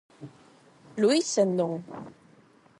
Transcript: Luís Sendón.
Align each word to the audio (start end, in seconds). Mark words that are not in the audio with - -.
Luís 1.01 1.25
Sendón. 1.35 1.73